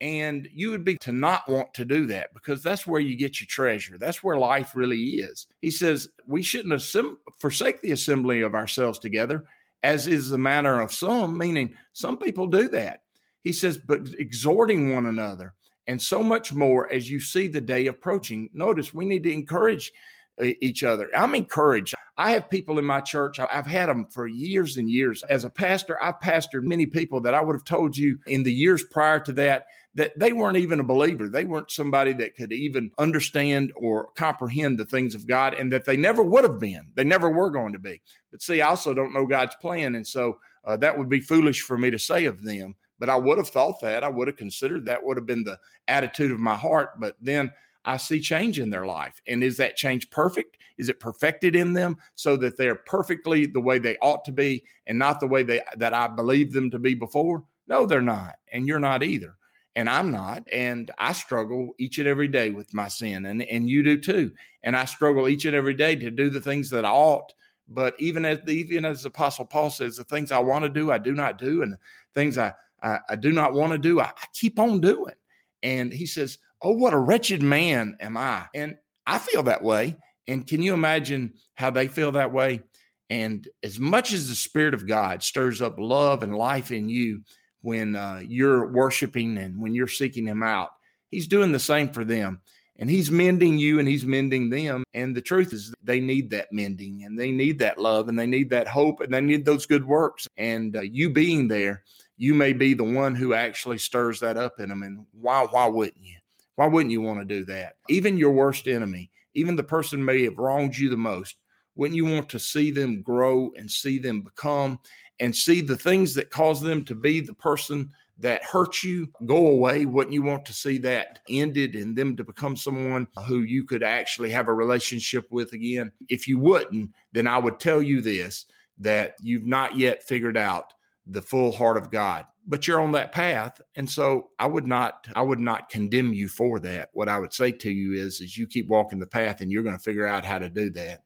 And 0.00 0.48
you 0.52 0.70
would 0.70 0.84
be 0.84 0.96
to 0.98 1.12
not 1.12 1.48
want 1.48 1.72
to 1.74 1.84
do 1.84 2.06
that 2.06 2.34
because 2.34 2.62
that's 2.62 2.86
where 2.86 3.00
you 3.00 3.16
get 3.16 3.40
your 3.40 3.46
treasure. 3.46 3.98
That's 3.98 4.22
where 4.22 4.36
life 4.36 4.72
really 4.74 4.98
is. 4.98 5.46
He 5.60 5.70
says 5.70 6.08
we 6.26 6.42
shouldn't 6.42 6.74
assemb- 6.74 7.18
forsake 7.38 7.82
the 7.82 7.92
assembly 7.92 8.40
of 8.40 8.54
ourselves 8.54 8.98
together, 8.98 9.44
as 9.82 10.08
is 10.08 10.28
the 10.28 10.38
manner 10.38 10.80
of 10.80 10.92
some, 10.92 11.38
meaning 11.38 11.74
some 11.92 12.16
people 12.16 12.46
do 12.46 12.68
that. 12.70 13.02
He 13.44 13.52
says, 13.52 13.76
but 13.76 14.08
exhorting 14.18 14.94
one 14.94 15.06
another, 15.06 15.54
and 15.86 16.00
so 16.00 16.22
much 16.22 16.52
more 16.52 16.92
as 16.92 17.10
you 17.10 17.20
see 17.20 17.48
the 17.48 17.60
day 17.60 17.86
approaching. 17.86 18.48
Notice 18.52 18.94
we 18.94 19.04
need 19.04 19.24
to 19.24 19.32
encourage 19.32 19.92
each 20.40 20.84
other. 20.84 21.08
I'm 21.16 21.34
encouraged. 21.34 21.94
I 22.16 22.32
have 22.32 22.50
people 22.50 22.78
in 22.78 22.84
my 22.84 23.00
church, 23.00 23.40
I've 23.40 23.66
had 23.66 23.88
them 23.88 24.06
for 24.06 24.26
years 24.26 24.76
and 24.76 24.88
years. 24.88 25.22
As 25.24 25.44
a 25.44 25.50
pastor, 25.50 26.02
I've 26.02 26.20
pastored 26.20 26.64
many 26.64 26.86
people 26.86 27.20
that 27.22 27.34
I 27.34 27.40
would 27.40 27.54
have 27.54 27.64
told 27.64 27.96
you 27.96 28.18
in 28.26 28.42
the 28.42 28.52
years 28.52 28.84
prior 28.84 29.18
to 29.20 29.32
that 29.32 29.66
that 29.94 30.18
they 30.18 30.32
weren't 30.32 30.56
even 30.56 30.80
a 30.80 30.84
believer. 30.84 31.28
They 31.28 31.44
weren't 31.44 31.70
somebody 31.70 32.12
that 32.14 32.34
could 32.34 32.52
even 32.52 32.90
understand 32.98 33.72
or 33.76 34.08
comprehend 34.16 34.78
the 34.78 34.86
things 34.86 35.14
of 35.14 35.26
God, 35.26 35.54
and 35.54 35.70
that 35.72 35.84
they 35.84 35.96
never 35.96 36.22
would 36.22 36.44
have 36.44 36.58
been. 36.58 36.86
They 36.94 37.04
never 37.04 37.30
were 37.30 37.50
going 37.50 37.72
to 37.74 37.78
be. 37.78 38.00
But 38.30 38.42
see, 38.42 38.62
I 38.62 38.68
also 38.68 38.94
don't 38.94 39.12
know 39.12 39.26
God's 39.26 39.54
plan. 39.56 39.94
And 39.94 40.06
so 40.06 40.38
uh, 40.64 40.76
that 40.78 40.96
would 40.96 41.08
be 41.08 41.20
foolish 41.20 41.60
for 41.62 41.76
me 41.76 41.90
to 41.90 41.98
say 41.98 42.24
of 42.24 42.42
them. 42.42 42.74
But 42.98 43.10
I 43.10 43.16
would 43.16 43.38
have 43.38 43.48
thought 43.48 43.80
that. 43.80 44.04
I 44.04 44.08
would 44.08 44.28
have 44.28 44.36
considered 44.36 44.86
that 44.86 45.02
would 45.02 45.16
have 45.16 45.26
been 45.26 45.44
the 45.44 45.58
attitude 45.88 46.30
of 46.30 46.38
my 46.38 46.54
heart. 46.54 46.98
But 46.98 47.16
then 47.20 47.52
I 47.84 47.96
see 47.96 48.20
change 48.20 48.58
in 48.58 48.70
their 48.70 48.86
life. 48.86 49.20
And 49.26 49.42
is 49.42 49.56
that 49.56 49.76
change 49.76 50.10
perfect? 50.10 50.58
Is 50.78 50.88
it 50.88 51.00
perfected 51.00 51.54
in 51.56 51.72
them 51.72 51.96
so 52.14 52.36
that 52.38 52.56
they're 52.56 52.76
perfectly 52.76 53.46
the 53.46 53.60
way 53.60 53.78
they 53.78 53.96
ought 53.98 54.24
to 54.24 54.32
be 54.32 54.64
and 54.86 54.98
not 54.98 55.20
the 55.20 55.26
way 55.26 55.42
they 55.42 55.60
that 55.76 55.94
I 55.94 56.08
believed 56.08 56.52
them 56.52 56.70
to 56.70 56.78
be 56.78 56.94
before? 56.94 57.44
No, 57.68 57.86
they're 57.86 58.00
not. 58.00 58.34
And 58.52 58.66
you're 58.66 58.78
not 58.78 59.02
either. 59.02 59.36
And 59.74 59.88
I'm 59.88 60.10
not. 60.10 60.46
And 60.52 60.90
I 60.98 61.12
struggle 61.12 61.72
each 61.78 61.98
and 61.98 62.08
every 62.08 62.28
day 62.28 62.50
with 62.50 62.74
my 62.74 62.88
sin. 62.88 63.26
And, 63.26 63.42
and 63.42 63.68
you 63.68 63.82
do 63.82 63.98
too. 63.98 64.32
And 64.62 64.76
I 64.76 64.84
struggle 64.84 65.28
each 65.28 65.44
and 65.44 65.56
every 65.56 65.74
day 65.74 65.96
to 65.96 66.10
do 66.10 66.30
the 66.30 66.40
things 66.40 66.68
that 66.70 66.84
I 66.84 66.90
ought. 66.90 67.32
But 67.68 67.94
even 67.98 68.24
as 68.24 68.40
the, 68.44 68.52
even 68.52 68.84
as 68.84 69.04
Apostle 69.04 69.46
Paul 69.46 69.70
says, 69.70 69.96
the 69.96 70.04
things 70.04 70.30
I 70.30 70.40
want 70.40 70.64
to 70.64 70.68
do, 70.68 70.92
I 70.92 70.98
do 70.98 71.12
not 71.12 71.38
do. 71.38 71.62
And 71.62 71.76
things 72.14 72.36
I, 72.36 72.52
I, 72.82 72.98
I 73.08 73.16
do 73.16 73.32
not 73.32 73.54
want 73.54 73.72
to 73.72 73.78
do, 73.78 74.00
I, 74.00 74.06
I 74.06 74.26
keep 74.34 74.58
on 74.58 74.80
doing. 74.80 75.14
And 75.62 75.92
he 75.92 76.06
says, 76.06 76.38
oh, 76.62 76.72
what 76.72 76.94
a 76.94 76.98
wretched 76.98 77.42
man 77.42 77.96
am 78.00 78.16
I. 78.16 78.46
And 78.54 78.76
I 79.06 79.18
feel 79.18 79.42
that 79.44 79.62
way. 79.62 79.96
And 80.28 80.46
can 80.46 80.62
you 80.62 80.74
imagine 80.74 81.34
how 81.54 81.70
they 81.70 81.88
feel 81.88 82.12
that 82.12 82.32
way? 82.32 82.62
And 83.10 83.46
as 83.62 83.78
much 83.78 84.12
as 84.12 84.28
the 84.28 84.34
Spirit 84.34 84.72
of 84.72 84.86
God 84.86 85.22
stirs 85.22 85.60
up 85.60 85.78
love 85.78 86.22
and 86.22 86.34
life 86.34 86.70
in 86.70 86.88
you 86.88 87.22
when 87.60 87.96
uh, 87.96 88.22
you're 88.26 88.72
worshiping 88.72 89.36
and 89.38 89.60
when 89.60 89.74
you're 89.74 89.88
seeking 89.88 90.26
Him 90.26 90.42
out, 90.42 90.70
He's 91.10 91.26
doing 91.26 91.52
the 91.52 91.58
same 91.58 91.90
for 91.90 92.04
them. 92.04 92.40
And 92.78 92.88
He's 92.88 93.10
mending 93.10 93.58
you 93.58 93.80
and 93.80 93.88
He's 93.88 94.06
mending 94.06 94.48
them. 94.48 94.84
And 94.94 95.14
the 95.14 95.20
truth 95.20 95.52
is, 95.52 95.74
they 95.82 96.00
need 96.00 96.30
that 96.30 96.52
mending 96.52 97.04
and 97.04 97.18
they 97.18 97.32
need 97.32 97.58
that 97.58 97.78
love 97.78 98.08
and 98.08 98.18
they 98.18 98.26
need 98.26 98.48
that 98.50 98.68
hope 98.68 99.00
and 99.00 99.12
they 99.12 99.20
need 99.20 99.44
those 99.44 99.66
good 99.66 99.84
works. 99.84 100.26
And 100.36 100.76
uh, 100.76 100.80
you 100.80 101.10
being 101.10 101.48
there, 101.48 101.82
you 102.16 102.34
may 102.34 102.52
be 102.52 102.72
the 102.72 102.84
one 102.84 103.14
who 103.14 103.34
actually 103.34 103.78
stirs 103.78 104.20
that 104.20 104.36
up 104.36 104.58
in 104.58 104.68
them. 104.68 104.84
And 104.84 105.04
why, 105.12 105.46
why 105.50 105.66
wouldn't 105.66 106.02
you? 106.02 106.16
Why 106.56 106.66
wouldn't 106.66 106.92
you 106.92 107.00
want 107.00 107.20
to 107.20 107.24
do 107.24 107.44
that? 107.46 107.74
Even 107.88 108.16
your 108.16 108.32
worst 108.32 108.68
enemy, 108.68 109.10
even 109.34 109.56
the 109.56 109.62
person 109.62 110.04
may 110.04 110.24
have 110.24 110.38
wronged 110.38 110.76
you 110.76 110.90
the 110.90 110.96
most, 110.96 111.36
wouldn't 111.74 111.96
you 111.96 112.04
want 112.04 112.28
to 112.28 112.38
see 112.38 112.70
them 112.70 113.02
grow 113.02 113.50
and 113.56 113.70
see 113.70 113.98
them 113.98 114.20
become 114.20 114.78
and 115.20 115.34
see 115.34 115.60
the 115.60 115.76
things 115.76 116.14
that 116.14 116.30
cause 116.30 116.60
them 116.60 116.84
to 116.84 116.94
be 116.94 117.20
the 117.20 117.34
person 117.34 117.90
that 118.18 118.44
hurt 118.44 118.82
you 118.82 119.08
go 119.24 119.48
away? 119.48 119.86
Wouldn't 119.86 120.12
you 120.12 120.22
want 120.22 120.44
to 120.46 120.52
see 120.52 120.78
that 120.78 121.20
ended 121.28 121.74
and 121.74 121.96
them 121.96 122.16
to 122.16 122.24
become 122.24 122.56
someone 122.56 123.08
who 123.26 123.40
you 123.40 123.64
could 123.64 123.82
actually 123.82 124.30
have 124.30 124.48
a 124.48 124.54
relationship 124.54 125.26
with 125.30 125.52
again? 125.54 125.90
If 126.08 126.28
you 126.28 126.38
wouldn't, 126.38 126.90
then 127.12 127.26
I 127.26 127.38
would 127.38 127.58
tell 127.58 127.82
you 127.82 128.00
this 128.00 128.46
that 128.78 129.14
you've 129.22 129.46
not 129.46 129.76
yet 129.76 130.02
figured 130.02 130.36
out 130.36 130.72
the 131.06 131.22
full 131.22 131.52
heart 131.52 131.76
of 131.76 131.90
God 131.90 132.26
but 132.46 132.66
you're 132.66 132.80
on 132.80 132.92
that 132.92 133.12
path. 133.12 133.60
And 133.76 133.88
so 133.88 134.30
i 134.38 134.46
would 134.46 134.66
not 134.66 135.06
i 135.14 135.22
would 135.22 135.40
not 135.40 135.68
condemn 135.68 136.12
you 136.12 136.28
for 136.28 136.58
that. 136.60 136.90
What 136.92 137.08
i 137.08 137.18
would 137.18 137.32
say 137.32 137.52
to 137.52 137.70
you 137.70 137.94
is 137.94 138.20
is 138.20 138.36
you 138.36 138.46
keep 138.46 138.68
walking 138.68 138.98
the 138.98 139.06
path 139.06 139.40
and 139.40 139.50
you're 139.50 139.62
going 139.62 139.76
to 139.76 139.82
figure 139.82 140.06
out 140.06 140.24
how 140.24 140.38
to 140.38 140.48
do 140.48 140.70
that. 140.70 141.02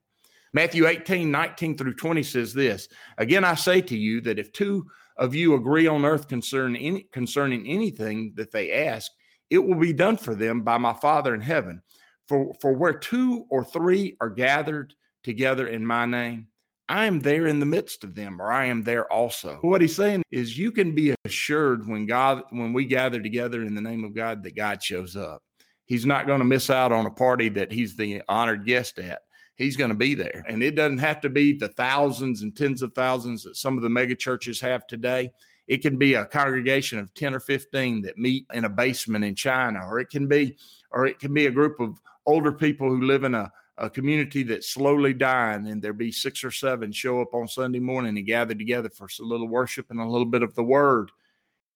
Matthew 0.53 0.87
18 0.87 1.31
19 1.31 1.77
through 1.77 1.95
20 1.95 2.23
says 2.23 2.55
this 2.55 2.89
again 3.19 3.45
i 3.45 3.55
say 3.55 3.81
to 3.83 3.97
you 3.97 4.21
that 4.23 4.39
if 4.39 4.53
two 4.53 4.87
of 5.19 5.35
you 5.35 5.55
agree 5.55 5.87
on 5.87 6.05
earth 6.05 6.29
concerning 6.29 6.81
any, 6.83 7.03
concerning 7.13 7.67
anything 7.67 8.33
that 8.37 8.53
they 8.53 8.73
ask 8.73 9.11
it 9.51 9.59
will 9.59 9.79
be 9.79 9.93
done 9.93 10.17
for 10.17 10.35
them 10.35 10.63
by 10.63 10.79
my 10.79 10.93
father 10.93 11.35
in 11.35 11.41
heaven. 11.41 11.83
For 12.27 12.53
for 12.61 12.73
where 12.73 12.95
two 12.95 13.47
or 13.51 13.65
three 13.65 14.17
are 14.21 14.31
gathered 14.31 14.95
together 15.23 15.69
in 15.69 15.87
my 15.87 16.07
name 16.07 16.49
I 16.89 17.07
am 17.07 17.21
there 17.21 17.49
in 17.49 17.59
the 17.59 17.67
midst 17.67 18.05
of 18.05 18.15
them, 18.15 18.41
or 18.41 18.51
I 18.51 18.67
am 18.67 18.83
there 18.83 19.11
also. 19.13 19.59
What 19.63 19.81
he's 19.81 19.97
saying 19.97 20.23
is 20.31 20.57
you 20.57 20.71
can 20.71 20.95
be 20.95 21.15
assured 21.25 21.87
when 21.89 22.07
God, 22.07 22.45
when 22.51 22.73
we 22.73 22.85
gather 22.85 23.21
together 23.21 23.63
in 23.63 23.75
the 23.75 23.81
name 23.81 24.05
of 24.05 24.15
God, 24.15 24.43
that 24.45 24.55
God 24.55 24.83
shows 24.83 25.17
up. 25.17 25.43
He's 25.87 26.07
not 26.07 26.27
going 26.27 26.39
to 26.39 26.45
miss 26.45 26.71
out 26.71 26.93
on 26.93 27.07
a 27.07 27.11
party 27.11 27.49
that 27.51 27.73
he's 27.73 27.97
the 27.97 28.23
honored 28.29 28.67
guest 28.67 28.99
at. 28.99 29.23
He's 29.57 29.77
going 29.77 29.91
to 29.91 29.97
be 29.97 30.15
there. 30.15 30.45
And 30.49 30.63
it 30.63 30.77
doesn't 30.77 30.99
have 30.99 31.21
to 31.23 31.29
be 31.29 31.53
the 31.57 31.69
thousands 31.69 32.43
and 32.43 32.55
tens 32.55 32.83
of 32.83 32.93
thousands 32.95 33.43
that 33.45 33.57
some 33.57 33.77
of 33.77 33.83
the 33.83 33.89
mega 33.89 34.15
churches 34.15 34.61
have 34.61 34.87
today. 34.87 35.33
It 35.67 35.79
can 35.79 35.97
be 35.97 36.15
a 36.15 36.27
congregation 36.27 36.99
of 36.99 37.13
10 37.15 37.35
or 37.35 37.41
15 37.41 38.03
that 38.03 38.19
meet 38.19 38.47
in 38.53 38.65
a 38.65 38.69
basement 38.69 39.25
in 39.25 39.35
China, 39.35 39.81
or 39.85 39.99
it 39.99 40.11
can 40.11 40.29
be, 40.29 40.57
or 40.93 41.07
it 41.07 41.19
can 41.19 41.35
be 41.35 41.47
a 41.47 41.51
group 41.51 41.81
of 41.81 42.01
older 42.27 42.53
people 42.53 42.89
who 42.89 43.03
live 43.03 43.25
in 43.25 43.35
a 43.35 43.51
a 43.79 43.91
community 43.91 44.43
that's 44.43 44.69
slowly 44.69 45.13
dying, 45.13 45.69
and 45.69 45.83
there 45.83 45.93
be 45.93 46.11
six 46.11 46.43
or 46.43 46.51
seven 46.51 46.93
show 46.93 47.21
up 47.21 47.35
on 47.35 47.47
Sunday 47.47 47.79
morning 47.79 48.17
and 48.17 48.27
gather 48.27 48.55
together 48.55 48.89
for 48.89 49.07
a 49.07 49.23
little 49.23 49.49
worship 49.49 49.87
and 49.91 50.01
a 50.01 50.07
little 50.07 50.27
bit 50.27 50.43
of 50.43 50.55
the 50.55 50.65
word, 50.65 51.11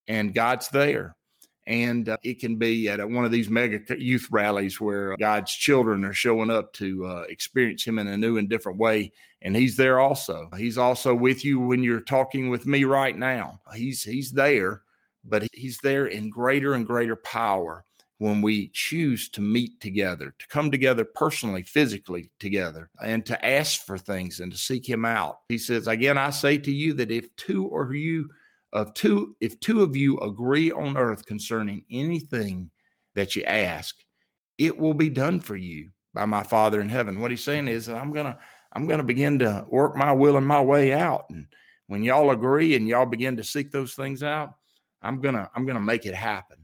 and 0.09 0.35
God's 0.35 0.69
there. 0.69 1.16
And 1.66 2.09
uh, 2.09 2.16
it 2.23 2.40
can 2.40 2.57
be 2.57 2.88
at 2.88 3.07
one 3.09 3.25
of 3.25 3.30
these 3.30 3.50
mega 3.50 3.80
youth 3.97 4.26
rallies 4.30 4.80
where 4.80 5.14
God's 5.19 5.52
children 5.52 6.04
are 6.04 6.14
showing 6.14 6.50
up 6.50 6.73
to 6.75 7.07
uh, 7.07 7.25
experience 7.28 7.85
Him 7.85 7.99
in 7.99 8.09
a 8.09 8.16
new 8.16 8.38
and 8.38 8.49
different 8.49 8.78
way, 8.78 9.12
and 9.42 9.54
He's 9.54 9.76
there 9.76 10.00
also. 10.00 10.49
He's 10.57 10.78
also 10.78 11.14
with 11.14 11.45
you 11.45 11.61
when 11.61 11.83
you're 11.83 12.00
talking 12.00 12.49
with 12.49 12.66
me 12.66 12.85
right 12.85 13.16
now. 13.16 13.61
He's 13.75 14.02
He's 14.02 14.33
there, 14.33 14.83
but 15.23 15.47
He's 15.52 15.78
there 15.83 16.07
in 16.07 16.30
greater 16.30 16.73
and 16.73 16.87
greater 16.87 17.16
power 17.16 17.85
when 18.20 18.42
we 18.42 18.68
choose 18.74 19.30
to 19.30 19.40
meet 19.40 19.80
together, 19.80 20.34
to 20.38 20.46
come 20.48 20.70
together 20.70 21.06
personally, 21.06 21.62
physically 21.62 22.30
together, 22.38 22.90
and 23.02 23.24
to 23.24 23.46
ask 23.46 23.86
for 23.86 23.96
things 23.96 24.40
and 24.40 24.52
to 24.52 24.58
seek 24.58 24.86
Him 24.86 25.06
out. 25.06 25.38
He 25.48 25.56
says, 25.56 25.88
Again, 25.88 26.18
I 26.18 26.28
say 26.28 26.58
to 26.58 26.70
you 26.70 26.92
that 26.94 27.10
if 27.10 27.34
two 27.36 27.64
or 27.68 27.94
you 27.94 28.28
of 28.74 28.92
two, 28.92 29.34
if 29.40 29.58
two 29.58 29.82
of 29.82 29.96
you 29.96 30.18
agree 30.18 30.70
on 30.70 30.98
earth 30.98 31.24
concerning 31.24 31.82
anything 31.90 32.70
that 33.14 33.36
you 33.36 33.42
ask, 33.44 33.96
it 34.58 34.76
will 34.76 34.92
be 34.92 35.08
done 35.08 35.40
for 35.40 35.56
you 35.56 35.88
by 36.12 36.26
my 36.26 36.42
Father 36.42 36.82
in 36.82 36.90
heaven. 36.90 37.20
What 37.20 37.30
he's 37.30 37.42
saying 37.42 37.68
is, 37.68 37.88
I'm 37.88 38.12
gonna, 38.12 38.36
I'm 38.74 38.86
gonna 38.86 39.02
begin 39.02 39.38
to 39.38 39.64
work 39.70 39.96
my 39.96 40.12
will 40.12 40.36
and 40.36 40.46
my 40.46 40.60
way 40.60 40.92
out. 40.92 41.24
And 41.30 41.46
when 41.86 42.02
y'all 42.02 42.32
agree 42.32 42.76
and 42.76 42.86
y'all 42.86 43.06
begin 43.06 43.38
to 43.38 43.44
seek 43.44 43.70
those 43.70 43.94
things 43.94 44.22
out, 44.22 44.56
I'm 45.00 45.22
gonna, 45.22 45.50
I'm 45.54 45.64
gonna 45.64 45.80
make 45.80 46.04
it 46.04 46.14
happen 46.14 46.60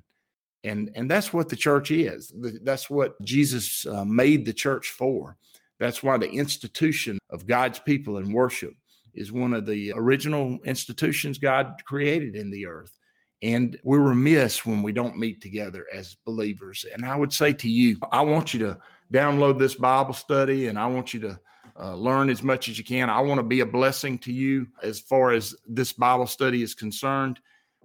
and 0.67 0.91
and 0.95 1.11
that's 1.11 1.33
what 1.33 1.49
the 1.49 1.57
church 1.57 1.91
is. 1.91 2.33
That's 2.63 2.91
what 2.91 3.21
jesus 3.23 3.87
uh, 3.87 4.05
made 4.05 4.45
the 4.45 4.53
church 4.53 4.89
for. 4.89 5.37
That's 5.79 6.03
why 6.03 6.17
the 6.19 6.31
institution 6.31 7.19
of 7.31 7.47
god's 7.47 7.79
people 7.79 8.19
in 8.19 8.33
worship 8.33 8.75
is 9.15 9.33
one 9.33 9.55
of 9.55 9.67
the 9.67 9.93
original 9.95 10.59
institutions 10.65 11.39
god 11.39 11.83
created 11.85 12.37
in 12.37 12.51
the 12.51 12.67
earth. 12.67 12.99
And 13.43 13.79
we're 13.85 14.01
remiss 14.01 14.65
when 14.65 14.83
we 14.83 14.93
don't 14.93 15.19
meet 15.19 15.41
together 15.41 15.87
as 15.95 16.17
believers. 16.25 16.85
And 16.93 17.05
i 17.05 17.17
would 17.17 17.33
say 17.33 17.53
to 17.53 17.69
you 17.69 17.99
i 18.13 18.21
want 18.21 18.53
you 18.53 18.61
to 18.61 18.79
download 19.13 19.59
this 19.59 19.77
bible 19.77 20.15
study 20.15 20.67
and 20.67 20.79
i 20.79 20.87
want 20.87 21.15
you 21.15 21.21
to 21.21 21.39
uh, 21.79 21.95
learn 21.95 22.31
as 22.31 22.43
much 22.43 22.69
as 22.69 22.79
you 22.79 22.85
can. 22.85 23.11
I 23.11 23.21
want 23.21 23.39
to 23.39 23.43
be 23.43 23.61
a 23.61 23.67
blessing 23.67 24.19
to 24.21 24.33
you 24.33 24.67
as 24.83 25.01
far 25.01 25.33
as 25.33 25.55
this 25.67 25.93
Bible 25.93 26.27
study 26.27 26.63
is 26.63 26.75
concerned, 26.75 27.39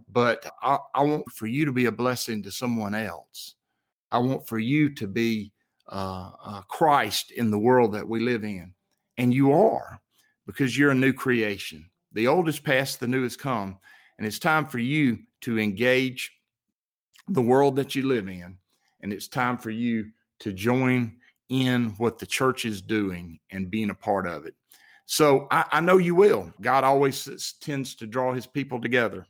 but 0.10 0.46
I, 0.62 0.78
I 0.94 1.04
want 1.04 1.30
for 1.32 1.48
you 1.48 1.66
to 1.66 1.72
be 1.72 1.86
a 1.86 1.92
blessing 1.92 2.44
to 2.44 2.52
someone 2.52 2.96
else. 2.96 3.56
I 4.12 4.20
want 4.20 4.48
for 4.48 4.60
you 4.60 4.94
to 4.96 5.08
be 5.08 5.52
uh, 5.90 6.32
uh, 6.44 6.62
Christ 6.64 7.32
in 7.32 7.52
the 7.52 7.60
world 7.60 7.94
that 7.94 8.08
we 8.08 8.20
live 8.20 8.44
in. 8.44 8.74
And 9.18 9.34
you 9.34 9.52
are 9.52 10.02
because 10.46 10.78
you're 10.78 10.92
a 10.92 10.96
new 10.96 11.14
creation. 11.14 11.90
The 12.14 12.28
old 12.28 12.50
is 12.50 12.60
past, 12.60 13.00
the 13.00 13.08
new 13.08 13.24
has 13.24 13.38
come. 13.38 13.78
And 14.18 14.28
it's 14.28 14.40
time 14.40 14.66
for 14.66 14.80
you 14.80 15.20
to 15.42 15.60
engage 15.60 16.32
the 17.28 17.42
world 17.42 17.76
that 17.78 17.96
you 17.96 18.08
live 18.08 18.28
in. 18.28 18.58
And 19.02 19.14
it's 19.14 19.28
time 19.28 19.58
for 19.58 19.70
you 19.70 20.12
to 20.40 20.54
join 20.54 21.18
in 21.50 21.90
what 21.98 22.20
the 22.20 22.26
church 22.26 22.66
is 22.66 22.82
doing 22.82 23.40
and 23.52 23.70
being 23.70 23.90
a 23.90 23.96
part 23.96 24.28
of 24.28 24.46
it. 24.46 24.56
So 25.06 25.48
I, 25.52 25.66
I 25.72 25.82
know 25.82 25.98
you 25.98 26.16
will. 26.16 26.54
God 26.62 26.84
always 26.84 27.56
tends 27.60 27.96
to 27.96 28.08
draw 28.08 28.34
his 28.34 28.48
people 28.48 28.80
together. 28.80 29.26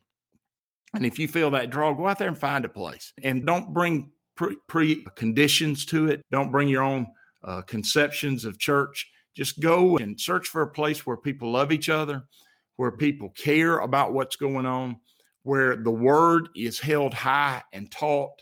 And 0.93 1.05
if 1.05 1.17
you 1.17 1.27
feel 1.27 1.51
that 1.51 1.69
draw, 1.69 1.93
go 1.93 2.07
out 2.07 2.19
there 2.19 2.27
and 2.27 2.37
find 2.37 2.65
a 2.65 2.69
place 2.69 3.13
and 3.23 3.45
don't 3.45 3.73
bring 3.73 4.11
pre, 4.35 4.55
pre 4.67 5.05
conditions 5.15 5.85
to 5.87 6.09
it. 6.09 6.21
Don't 6.31 6.51
bring 6.51 6.67
your 6.67 6.83
own 6.83 7.07
uh, 7.43 7.61
conceptions 7.61 8.45
of 8.45 8.59
church. 8.59 9.09
Just 9.35 9.59
go 9.59 9.97
and 9.97 10.19
search 10.19 10.47
for 10.47 10.61
a 10.61 10.71
place 10.71 11.05
where 11.05 11.17
people 11.17 11.51
love 11.51 11.71
each 11.71 11.89
other, 11.89 12.23
where 12.75 12.91
people 12.91 13.29
care 13.29 13.79
about 13.79 14.13
what's 14.13 14.35
going 14.35 14.65
on, 14.65 14.97
where 15.43 15.77
the 15.77 15.91
word 15.91 16.49
is 16.55 16.79
held 16.79 17.13
high 17.13 17.63
and 17.71 17.89
taught, 17.91 18.41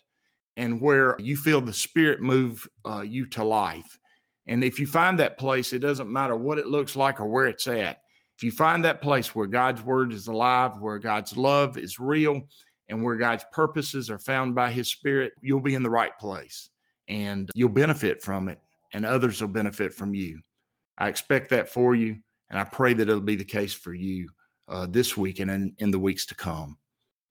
and 0.58 0.82
where 0.82 1.16
you 1.20 1.38
feel 1.38 1.62
the 1.62 1.74
spirit 1.74 2.22
move 2.22 2.68
uh, 2.86 3.02
you 3.02 3.28
to 3.28 3.44
life. 3.44 4.00
And 4.48 4.64
if 4.64 4.80
you 4.80 4.88
find 4.88 5.20
that 5.20 5.38
place, 5.38 5.74
it 5.74 5.80
doesn't 5.80 6.12
matter 6.12 6.36
what 6.36 6.58
it 6.58 6.66
looks 6.66 6.96
like 6.96 7.22
or 7.22 7.28
where 7.28 7.46
it's 7.46 7.68
at. 7.68 8.02
If 8.40 8.44
you 8.44 8.52
find 8.54 8.86
that 8.86 9.02
place 9.02 9.36
where 9.36 9.48
God's 9.48 9.84
word 9.84 10.14
is 10.14 10.28
alive, 10.28 10.80
where 10.80 10.98
God's 10.98 11.36
love 11.36 11.78
is 11.78 12.00
real, 12.00 12.42
and 12.88 13.04
where 13.04 13.18
God's 13.18 13.44
purposes 13.52 14.10
are 14.10 14.18
found 14.18 14.56
by 14.56 14.72
his 14.72 14.88
spirit, 14.88 15.34
you'll 15.42 15.60
be 15.60 15.76
in 15.76 15.84
the 15.84 15.90
right 15.90 16.18
place 16.18 16.70
and 17.10 17.50
you'll 17.54 17.68
benefit 17.68 18.22
from 18.22 18.48
it, 18.48 18.58
and 18.94 19.06
others 19.06 19.42
will 19.42 19.50
benefit 19.50 19.94
from 19.94 20.14
you. 20.14 20.40
I 20.98 21.10
expect 21.10 21.50
that 21.50 21.68
for 21.68 21.96
you, 21.96 22.16
and 22.50 22.58
I 22.58 22.64
pray 22.64 22.94
that 22.94 23.10
it'll 23.10 23.20
be 23.20 23.36
the 23.36 23.44
case 23.44 23.74
for 23.74 23.94
you 23.94 24.30
uh, 24.70 24.88
this 24.90 25.18
week 25.18 25.42
and 25.42 25.52
in, 25.52 25.74
in 25.80 25.92
the 25.92 26.00
weeks 26.00 26.26
to 26.28 26.36
come. 26.36 26.78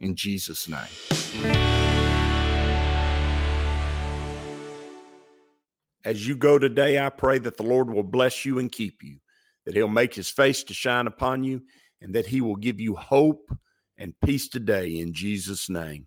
In 0.00 0.14
Jesus' 0.14 0.68
name. 0.68 1.48
As 6.04 6.28
you 6.28 6.36
go 6.36 6.58
today, 6.58 6.98
I 7.02 7.08
pray 7.08 7.38
that 7.38 7.56
the 7.56 7.62
Lord 7.62 7.88
will 7.88 8.02
bless 8.02 8.44
you 8.44 8.58
and 8.58 8.70
keep 8.70 9.02
you, 9.02 9.16
that 9.68 9.76
He'll 9.76 9.86
make 9.86 10.14
His 10.14 10.30
face 10.30 10.64
to 10.64 10.72
shine 10.72 11.06
upon 11.06 11.44
you, 11.44 11.60
and 12.00 12.14
that 12.14 12.24
He 12.24 12.40
will 12.40 12.56
give 12.56 12.80
you 12.80 12.96
hope 12.96 13.54
and 13.98 14.18
peace 14.24 14.48
today 14.48 14.96
in 14.98 15.12
Jesus' 15.12 15.68
name. 15.68 16.06